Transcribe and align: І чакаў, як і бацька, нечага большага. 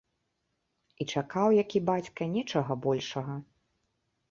І 1.03 1.07
чакаў, 1.15 1.47
як 1.57 1.69
і 1.81 1.83
бацька, 1.91 2.23
нечага 2.33 2.81
большага. 2.89 3.39